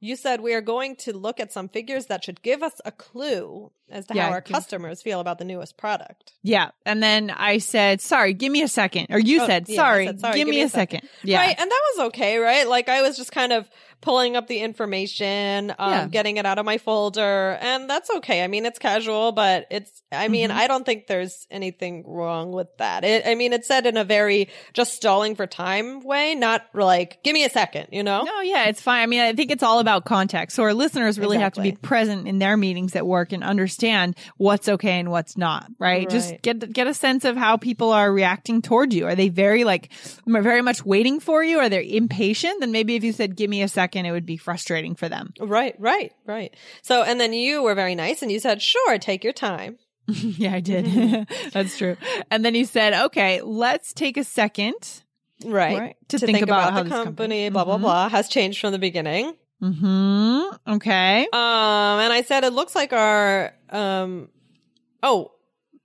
you 0.01 0.17
said 0.17 0.41
we 0.41 0.55
are 0.55 0.61
going 0.61 0.97
to 0.97 1.13
look 1.13 1.41
at 1.41 1.53
some 1.53 1.69
figures 1.69 2.07
that 2.07 2.25
should 2.25 2.43
give 2.43 2.63
us 2.63 2.81
a 2.85 2.93
clue 2.93 3.71
as 3.91 4.07
to 4.07 4.15
Yeah, 4.15 4.27
how 4.27 4.33
our 4.33 4.41
give- 4.43 4.53
customers 4.55 5.01
feel 5.03 5.19
about 5.21 5.39
the 5.39 5.45
newest 5.47 5.77
product. 5.79 6.33
Yeah, 6.43 6.71
and 6.85 7.03
then 7.03 7.31
I 7.31 7.57
said, 7.59 8.01
"Sorry, 8.03 8.35
give 8.35 8.53
me 8.53 8.61
a 8.63 8.69
second. 8.69 9.07
or 9.11 9.19
you 9.19 9.43
Oh, 9.43 9.47
said, 9.47 9.67
yeah, 9.69 9.77
sorry, 9.77 10.07
said, 10.07 10.21
"Sorry, 10.21 10.37
give, 10.39 10.47
me, 10.49 10.61
a 10.61 10.69
second. 10.69 11.09
Yeah, 11.25 11.39
Right, 11.41 11.57
and 11.59 11.71
that 11.71 11.81
was 11.97 12.07
okay, 12.09 12.37
right? 12.39 12.69
Like 12.69 12.89
I 12.91 13.01
was 13.03 13.17
just 13.17 13.33
kind 13.33 13.53
of 13.53 13.69
pulling 14.01 14.37
up 14.37 14.47
the 14.47 14.59
information, 14.61 15.75
um, 15.79 15.91
Yeah. 15.91 16.07
getting 16.09 16.37
it 16.37 16.45
out 16.47 16.59
of 16.59 16.67
my 16.67 16.79
folder, 16.79 17.59
and 17.61 17.89
that's 17.89 18.11
okay. 18.17 18.45
I 18.45 18.47
mean, 18.47 18.67
it's 18.67 18.79
casual, 18.79 19.33
but 19.33 19.67
it's. 19.71 20.03
I 20.13 20.29
mean, 20.29 20.51
Mhm. 20.51 20.55
I 20.55 20.67
don't 20.69 20.85
think 20.85 21.07
there's 21.07 21.47
anything 21.51 22.05
wrong 22.07 22.53
with 22.53 22.69
that. 22.79 23.05
It, 23.05 23.27
I 23.27 23.35
mean, 23.35 23.53
it's 23.55 23.67
said 23.67 23.87
in 23.87 23.97
a 23.97 24.05
very 24.05 24.51
just 24.75 24.95
stalling 24.95 25.35
for 25.35 25.47
time 25.47 26.01
way, 26.01 26.35
not 26.35 26.67
like 26.75 27.23
give 27.25 27.33
me 27.35 27.45
a 27.45 27.51
second, 27.51 27.89
you 27.91 28.03
know? 28.03 28.23
No, 28.23 28.41
yeah, 28.43 28.67
it's 28.69 28.81
fine. 28.83 29.03
I 29.03 29.07
mean, 29.07 29.21
I 29.21 29.33
think 29.33 29.51
it's 29.51 29.63
all 29.63 29.79
about 29.81 29.88
context. 30.05 30.57
So 30.57 30.63
our 30.65 30.75
listeners 30.75 31.19
really 31.19 31.39
have 31.39 31.53
to 31.55 31.63
be 31.63 31.73
present 31.73 32.29
in 32.29 32.39
their 32.39 32.57
meetings 32.57 32.95
at 32.95 33.07
work 33.07 33.33
and 33.33 33.43
understand 33.43 34.17
what's 34.37 34.69
okay 34.69 34.99
and 35.01 35.11
what's 35.11 35.37
not, 35.37 35.71
right? 35.79 36.09
Just 36.09 36.41
get 36.43 36.73
get 36.73 36.87
a 36.87 36.95
sense 36.95 37.25
of 37.25 37.37
how 37.37 37.57
people 37.57 37.91
are 37.91 38.13
reacting 38.13 38.61
towards 38.63 38.95
you. 38.95 39.07
Are 39.07 39.15
they 39.15 39.29
very 39.31 39.65
like 39.65 39.91
very 40.27 40.63
much 40.63 40.85
waiting 40.85 41.21
for 41.21 41.43
you? 41.43 41.59
Are 41.59 41.69
they 41.69 41.91
impatient? 41.91 42.61
Then 42.61 42.71
maybe 42.73 42.95
if 42.97 43.05
you 43.05 43.13
said 43.13 43.35
give 43.37 43.49
me 43.51 43.63
a 43.63 43.69
second, 43.69 44.07
it 44.07 44.13
would 44.13 44.27
be 44.27 44.37
frustrating 44.37 44.95
for 44.95 45.09
them. 45.09 45.33
Right, 45.41 45.75
right, 45.79 46.13
right. 46.27 46.55
So, 46.83 47.03
and 47.03 47.19
then 47.21 47.33
you 47.33 47.63
were 47.63 47.75
very 47.75 47.95
nice, 47.95 48.23
and 48.23 48.31
you 48.31 48.39
said, 48.41 48.61
"Sure, 48.63 48.99
take 48.99 49.25
your 49.25 49.33
time." 49.33 49.79
yeah, 50.07 50.55
I 50.55 50.61
did. 50.61 51.27
That's 51.53 51.77
true. 51.79 51.97
And 52.31 52.45
then 52.45 52.55
you 52.55 52.65
said, 52.65 52.95
"Okay, 52.95 53.41
let's 53.43 53.93
take 53.93 54.17
a 54.17 54.25
second 54.25 55.03
Right. 55.45 55.79
Right. 55.79 55.97
To 56.09 56.19
think 56.19 56.43
about 56.43 56.73
how 56.73 56.83
the 56.83 56.91
company, 56.91 57.05
company- 57.05 57.49
blah 57.51 57.65
blah 57.65 57.79
Mhm. 57.79 57.83
blah, 57.83 58.09
has 58.09 58.29
changed 58.29 58.61
from 58.61 58.73
the 58.73 58.79
beginning. 58.79 59.35
Mm-hmm. 59.63 60.73
Okay. 60.75 61.23
Um, 61.33 62.01
and 62.01 62.13
I 62.13 62.23
said 62.23 62.45
it 62.45 62.53
looks 62.53 62.75
like 62.75 62.93
our 62.93 63.53
um, 63.71 64.29
oh, 65.03 65.33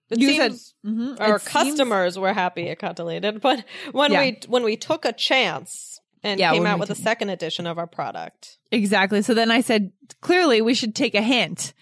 it 0.10 0.20
you 0.20 0.30
seems 0.30 0.74
said 0.84 0.92
mhm, 0.92 1.20
our 1.20 1.36
it 1.38 1.42
seems- 1.42 1.52
customers 1.52 2.20
were 2.20 2.34
happy 2.34 2.64
it 2.68 2.80
got 2.80 2.96
deleted, 2.96 3.42
but 3.42 3.64
when 3.92 4.12
Yeah. 4.12 4.22
we 4.22 4.40
when 4.48 4.64
we 4.64 4.76
took 4.78 5.06
a 5.06 5.14
chance 5.14 6.00
and 6.24 6.40
Yeah, 6.40 6.52
came 6.54 6.66
out 6.66 6.80
with 6.80 6.90
a 6.90 6.96
second 6.96 7.30
edition 7.30 7.66
of 7.68 7.78
our 7.78 7.88
product, 7.88 8.58
Exactly. 8.72 9.22
So 9.22 9.34
then 9.34 9.52
I 9.52 9.62
said, 9.62 9.92
clearly 10.22 10.62
we 10.62 10.74
should 10.74 10.96
take 10.96 11.14
a 11.16 11.22
hint, 11.22 11.74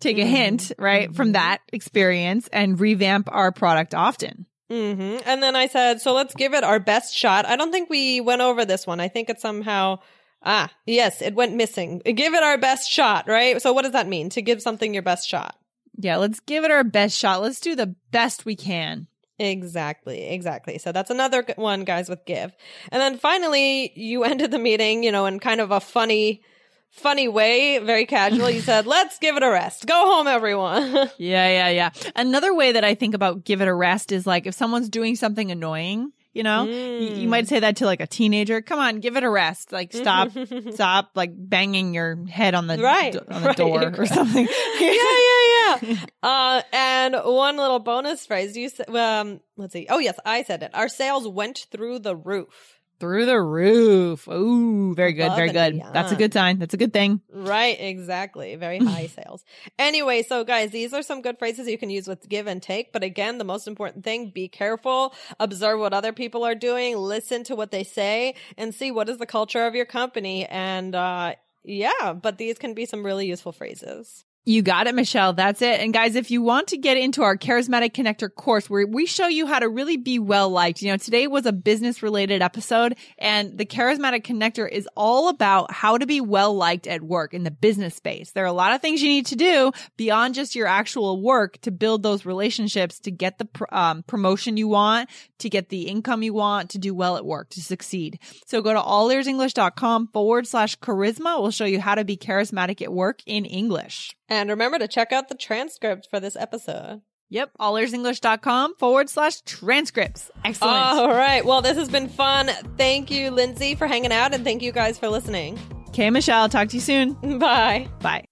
take 0.00 0.18
a 0.18 0.22
Mhm. 0.22 0.28
hint, 0.28 0.72
right, 0.78 1.14
from 1.14 1.30
Mhm. 1.30 1.32
that 1.34 1.58
experience 1.72 2.48
and 2.52 2.78
revamp 2.78 3.28
our 3.32 3.52
product 3.52 3.94
often. 3.94 4.46
hmm 4.68 5.16
and 5.26 5.42
then 5.42 5.56
I 5.56 5.66
said, 5.66 6.00
so 6.00 6.12
let's 6.12 6.32
give 6.34 6.54
it 6.54 6.62
our 6.62 6.78
best 6.78 7.12
shot. 7.16 7.44
I 7.46 7.56
don't 7.56 7.72
think 7.72 7.90
we 7.90 8.20
went 8.20 8.40
over 8.42 8.64
this 8.64 8.86
one. 8.86 9.00
I 9.00 9.08
think 9.08 9.28
it 9.30 9.40
somehow. 9.40 9.98
Ah, 10.42 10.70
yes, 10.86 11.20
it 11.20 11.34
went 11.34 11.54
missing. 11.54 12.00
Give 12.04 12.34
it 12.34 12.42
our 12.42 12.56
best 12.58 12.90
shot, 12.90 13.28
right? 13.28 13.60
So 13.60 13.72
what 13.72 13.82
does 13.82 13.92
that 13.92 14.08
mean? 14.08 14.30
To 14.30 14.42
give 14.42 14.62
something 14.62 14.94
your 14.94 15.02
best 15.02 15.28
shot? 15.28 15.56
Yeah, 15.96 16.16
let's 16.16 16.40
give 16.40 16.64
it 16.64 16.70
our 16.70 16.84
best 16.84 17.16
shot. 17.16 17.42
Let's 17.42 17.60
do 17.60 17.76
the 17.76 17.94
best 18.10 18.46
we 18.46 18.56
can. 18.56 19.06
Exactly, 19.38 20.28
exactly. 20.28 20.78
So 20.78 20.92
that's 20.92 21.10
another 21.10 21.44
one, 21.56 21.84
guys, 21.84 22.08
with 22.08 22.24
give. 22.26 22.52
And 22.90 23.00
then 23.00 23.18
finally, 23.18 23.92
you 23.96 24.24
ended 24.24 24.50
the 24.50 24.58
meeting, 24.58 25.02
you 25.02 25.12
know, 25.12 25.26
in 25.26 25.40
kind 25.40 25.60
of 25.60 25.70
a 25.70 25.80
funny, 25.80 26.42
funny 26.90 27.28
way, 27.28 27.78
very 27.78 28.06
casual. 28.06 28.50
You 28.50 28.60
said, 28.62 28.86
let's 28.86 29.18
give 29.18 29.36
it 29.36 29.42
a 29.42 29.50
rest. 29.50 29.86
Go 29.86 29.94
home, 29.94 30.26
everyone. 30.26 31.10
Yeah, 31.18 31.48
yeah, 31.48 31.68
yeah. 31.68 31.90
Another 32.16 32.54
way 32.54 32.72
that 32.72 32.84
I 32.84 32.94
think 32.94 33.14
about 33.14 33.44
give 33.44 33.60
it 33.60 33.68
a 33.68 33.74
rest 33.74 34.10
is 34.12 34.26
like 34.26 34.46
if 34.46 34.54
someone's 34.54 34.88
doing 34.88 35.16
something 35.16 35.50
annoying, 35.50 36.12
you 36.32 36.42
know, 36.42 36.64
you, 36.64 36.72
you 36.72 37.26
Mm. 37.26 37.28
might 37.28 37.48
say 37.48 37.60
that 37.60 37.76
to 37.76 37.84
like 37.86 38.00
a 38.00 38.06
teenager. 38.06 38.60
Come 38.62 38.78
on, 38.78 39.00
give 39.00 39.16
it 39.16 39.24
a 39.24 39.30
rest. 39.30 39.72
Like 39.72 39.92
stop, 39.92 40.30
stop, 40.72 41.10
like 41.14 41.32
banging 41.34 41.92
your 41.94 42.24
head 42.26 42.54
on 42.54 42.66
the 42.66 42.78
Right, 42.78 43.12
do- 43.12 43.20
on 43.30 43.42
the 43.42 43.48
right, 43.48 43.56
door 43.56 43.92
or 43.98 44.06
something. 44.18 44.46
yeah, 44.80 44.92
yeah, 44.92 45.76
yeah. 45.82 45.96
Uh, 46.22 46.62
and 46.72 47.16
one 47.24 47.56
little 47.56 47.78
bonus 47.80 48.26
phrase. 48.26 48.56
You 48.56 48.68
said, 48.68 48.88
um, 48.94 49.40
let's 49.56 49.72
see. 49.72 49.86
Oh, 49.90 49.98
yes, 49.98 50.18
I 50.24 50.42
said 50.42 50.62
it. 50.62 50.70
Our 50.74 50.88
sales 50.88 51.26
went 51.28 51.66
through 51.70 52.00
the 52.00 52.14
roof. 52.16 52.79
Through 53.00 53.26
the 53.26 53.40
roof. 53.40 54.28
Ooh, 54.28 54.94
very 54.94 55.14
good, 55.14 55.26
Above 55.26 55.36
very 55.38 55.50
good. 55.50 55.82
That's 55.92 56.12
a 56.12 56.16
good 56.16 56.32
sign. 56.32 56.58
That's 56.58 56.74
a 56.74 56.76
good 56.76 56.92
thing. 56.92 57.22
Right, 57.32 57.80
exactly. 57.80 58.56
Very 58.56 58.78
high 58.84 59.06
sales. 59.06 59.42
Anyway, 59.78 60.22
so 60.22 60.44
guys, 60.44 60.70
these 60.70 60.92
are 60.92 61.02
some 61.02 61.22
good 61.22 61.38
phrases 61.38 61.66
you 61.66 61.78
can 61.78 61.90
use 61.90 62.06
with 62.06 62.28
give 62.28 62.46
and 62.46 62.62
take. 62.62 62.92
But 62.92 63.02
again, 63.02 63.38
the 63.38 63.44
most 63.44 63.66
important 63.66 64.04
thing, 64.04 64.30
be 64.30 64.48
careful, 64.48 65.14
observe 65.38 65.80
what 65.80 65.94
other 65.94 66.12
people 66.12 66.44
are 66.44 66.54
doing, 66.54 66.96
listen 66.96 67.42
to 67.44 67.56
what 67.56 67.70
they 67.70 67.84
say, 67.84 68.34
and 68.58 68.74
see 68.74 68.90
what 68.90 69.08
is 69.08 69.18
the 69.18 69.26
culture 69.26 69.66
of 69.66 69.74
your 69.74 69.86
company. 69.86 70.46
And, 70.46 70.94
uh, 70.94 71.34
yeah, 71.64 72.12
but 72.12 72.38
these 72.38 72.58
can 72.58 72.74
be 72.74 72.86
some 72.86 73.04
really 73.04 73.26
useful 73.26 73.52
phrases. 73.52 74.24
You 74.46 74.62
got 74.62 74.86
it, 74.86 74.94
Michelle. 74.94 75.34
That's 75.34 75.60
it. 75.60 75.80
And 75.80 75.92
guys, 75.92 76.16
if 76.16 76.30
you 76.30 76.40
want 76.40 76.68
to 76.68 76.78
get 76.78 76.96
into 76.96 77.22
our 77.22 77.36
Charismatic 77.36 77.92
Connector 77.92 78.34
course 78.34 78.70
where 78.70 78.86
we 78.86 79.04
show 79.04 79.28
you 79.28 79.46
how 79.46 79.58
to 79.58 79.68
really 79.68 79.98
be 79.98 80.18
well 80.18 80.48
liked, 80.48 80.80
you 80.80 80.90
know, 80.90 80.96
today 80.96 81.26
was 81.26 81.44
a 81.44 81.52
business 81.52 82.02
related 82.02 82.40
episode 82.40 82.96
and 83.18 83.58
the 83.58 83.66
Charismatic 83.66 84.24
Connector 84.24 84.66
is 84.66 84.88
all 84.96 85.28
about 85.28 85.70
how 85.70 85.98
to 85.98 86.06
be 86.06 86.22
well 86.22 86.54
liked 86.54 86.86
at 86.86 87.02
work 87.02 87.34
in 87.34 87.44
the 87.44 87.50
business 87.50 87.94
space. 87.94 88.32
There 88.32 88.42
are 88.42 88.46
a 88.46 88.52
lot 88.52 88.72
of 88.72 88.80
things 88.80 89.02
you 89.02 89.10
need 89.10 89.26
to 89.26 89.36
do 89.36 89.72
beyond 89.98 90.34
just 90.34 90.54
your 90.54 90.66
actual 90.66 91.20
work 91.20 91.60
to 91.60 91.70
build 91.70 92.02
those 92.02 92.24
relationships, 92.24 92.98
to 93.00 93.10
get 93.10 93.36
the 93.36 93.44
pr- 93.44 93.64
um, 93.70 94.02
promotion 94.04 94.56
you 94.56 94.68
want, 94.68 95.10
to 95.40 95.50
get 95.50 95.68
the 95.68 95.82
income 95.82 96.22
you 96.22 96.32
want, 96.32 96.70
to 96.70 96.78
do 96.78 96.94
well 96.94 97.18
at 97.18 97.26
work, 97.26 97.50
to 97.50 97.60
succeed. 97.60 98.18
So 98.46 98.62
go 98.62 98.72
to 98.72 98.80
allearsenglish.com 98.80 100.08
forward 100.14 100.46
slash 100.46 100.78
charisma. 100.78 101.42
We'll 101.42 101.50
show 101.50 101.66
you 101.66 101.78
how 101.78 101.94
to 101.94 102.06
be 102.06 102.16
charismatic 102.16 102.80
at 102.80 102.90
work 102.90 103.20
in 103.26 103.44
English. 103.44 104.16
And 104.30 104.48
remember 104.48 104.78
to 104.78 104.88
check 104.88 105.12
out 105.12 105.28
the 105.28 105.34
transcript 105.34 106.06
for 106.08 106.20
this 106.20 106.36
episode. 106.36 107.02
Yep. 107.32 107.50
allearsenglish.com 107.60 108.76
forward 108.76 109.08
slash 109.10 109.40
transcripts. 109.42 110.30
Excellent. 110.44 110.74
All 110.76 111.08
right. 111.10 111.44
Well, 111.44 111.62
this 111.62 111.76
has 111.76 111.88
been 111.88 112.08
fun. 112.08 112.48
Thank 112.76 113.10
you, 113.10 113.30
Lindsay, 113.30 113.74
for 113.76 113.86
hanging 113.86 114.12
out, 114.12 114.34
and 114.34 114.42
thank 114.42 114.62
you 114.62 114.72
guys 114.72 114.98
for 114.98 115.08
listening. 115.08 115.58
okay, 115.88 116.10
Michelle. 116.10 116.48
Talk 116.48 116.68
to 116.68 116.76
you 116.76 116.80
soon. 116.80 117.12
Bye. 117.38 117.88
Bye. 118.00 118.24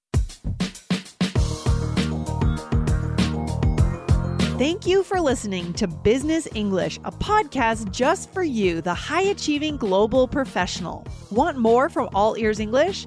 Thank 4.58 4.88
you 4.88 5.04
for 5.04 5.20
listening 5.20 5.72
to 5.74 5.86
Business 5.86 6.48
English, 6.52 6.98
a 7.04 7.12
podcast 7.12 7.92
just 7.92 8.32
for 8.32 8.42
you, 8.42 8.80
the 8.80 8.92
high 8.94 9.22
achieving 9.22 9.76
global 9.76 10.26
professional. 10.26 11.06
Want 11.30 11.58
more 11.58 11.88
from 11.88 12.08
All 12.12 12.36
Ears 12.36 12.58
English? 12.58 13.06